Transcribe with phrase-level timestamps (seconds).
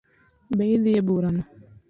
[0.55, 1.43] Be idi e bura no?